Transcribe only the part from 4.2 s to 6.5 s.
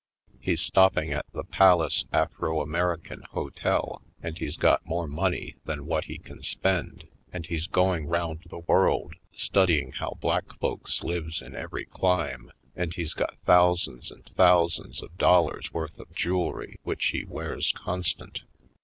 and he's got more money than what he can